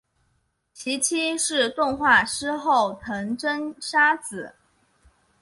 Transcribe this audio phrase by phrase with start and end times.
[0.73, 4.55] 其妻是动画师后藤真砂子。